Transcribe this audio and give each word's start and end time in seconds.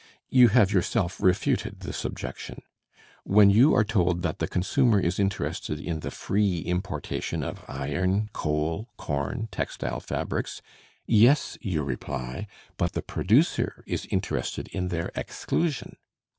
You 0.31 0.47
have 0.47 0.71
yourself 0.73 1.21
refuted 1.21 1.81
this 1.81 2.03
objection. 2.03 2.63
When 3.23 3.51
you 3.51 3.75
are 3.75 3.83
told 3.83 4.23
that 4.23 4.39
the 4.39 4.47
consumer 4.47 4.99
is 4.99 5.19
interested 5.19 5.79
in 5.79 5.99
the 5.99 6.09
free 6.09 6.61
importation 6.61 7.43
of 7.43 7.63
iron, 7.67 8.31
coal, 8.33 8.89
corn, 8.97 9.47
textile 9.51 9.99
fabrics 9.99 10.63
yes, 11.05 11.55
you 11.61 11.83
reply, 11.83 12.47
but 12.77 12.93
the 12.93 13.03
producer 13.03 13.83
is 13.85 14.07
interested 14.07 14.69
in 14.69 14.87
their 14.87 15.11
exclusion. 15.15 15.97